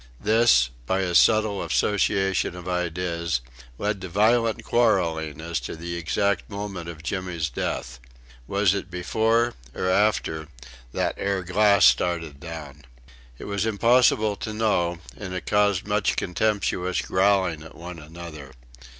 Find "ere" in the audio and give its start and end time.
11.19-11.43